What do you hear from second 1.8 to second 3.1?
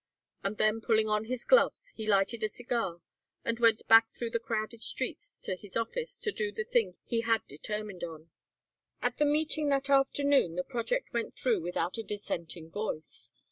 he lighted a cigar